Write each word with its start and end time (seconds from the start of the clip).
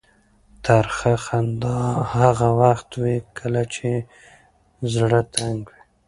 ترخه 0.63 1.13
خندا 1.25 1.77
هغه 2.17 2.49
وخت 2.61 2.89
وي 3.01 3.17
کله 3.37 3.63
چې 3.73 3.89
زړه 4.93 5.21
تنګ 5.35 5.59
وي. 5.73 5.81